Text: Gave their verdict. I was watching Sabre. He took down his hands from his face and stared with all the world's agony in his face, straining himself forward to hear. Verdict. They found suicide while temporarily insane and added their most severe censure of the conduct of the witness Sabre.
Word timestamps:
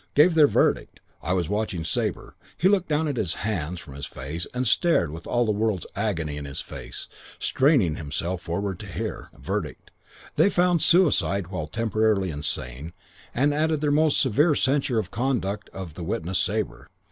Gave 0.15 0.33
their 0.33 0.47
verdict. 0.47 0.99
I 1.21 1.33
was 1.33 1.47
watching 1.47 1.85
Sabre. 1.85 2.33
He 2.57 2.67
took 2.67 2.87
down 2.87 3.05
his 3.05 3.35
hands 3.45 3.79
from 3.79 3.93
his 3.93 4.07
face 4.07 4.47
and 4.51 4.67
stared 4.67 5.11
with 5.11 5.27
all 5.27 5.45
the 5.45 5.51
world's 5.51 5.85
agony 5.95 6.37
in 6.37 6.45
his 6.45 6.59
face, 6.59 7.07
straining 7.37 7.97
himself 7.97 8.41
forward 8.41 8.79
to 8.79 8.87
hear. 8.87 9.29
Verdict. 9.37 9.91
They 10.37 10.49
found 10.49 10.81
suicide 10.81 11.49
while 11.49 11.67
temporarily 11.67 12.31
insane 12.31 12.93
and 13.31 13.53
added 13.53 13.79
their 13.81 13.91
most 13.91 14.19
severe 14.19 14.55
censure 14.55 14.97
of 14.97 15.11
the 15.11 15.15
conduct 15.15 15.69
of 15.69 15.93
the 15.93 16.03
witness 16.03 16.39
Sabre. 16.39 16.89